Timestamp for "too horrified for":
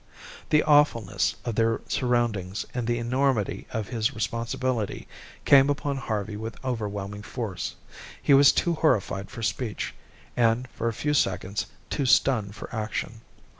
8.51-9.43